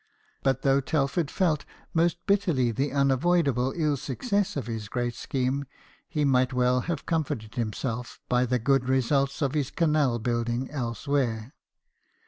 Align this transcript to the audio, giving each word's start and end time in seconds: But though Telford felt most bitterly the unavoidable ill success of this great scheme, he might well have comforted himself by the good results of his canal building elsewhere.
But 0.41 0.63
though 0.63 0.81
Telford 0.81 1.29
felt 1.29 1.63
most 1.93 2.25
bitterly 2.25 2.71
the 2.71 2.91
unavoidable 2.91 3.71
ill 3.77 3.95
success 3.95 4.57
of 4.57 4.65
this 4.65 4.89
great 4.89 5.13
scheme, 5.13 5.65
he 6.09 6.25
might 6.25 6.53
well 6.53 6.79
have 6.79 7.05
comforted 7.05 7.53
himself 7.53 8.19
by 8.27 8.47
the 8.47 8.57
good 8.57 8.89
results 8.89 9.43
of 9.43 9.53
his 9.53 9.69
canal 9.69 10.17
building 10.17 10.71
elsewhere. 10.71 11.53